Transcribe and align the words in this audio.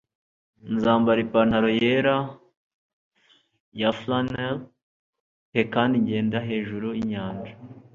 Nzambara 0.73 1.19
ipantaro 1.25 1.69
yera 1.81 2.15
ya 3.79 3.89
flannel 3.99 4.55
pe 5.51 5.61
kandi 5.73 5.95
ngenda 6.03 6.37
hejuru 6.49 6.87
yinyanja. 6.97 7.53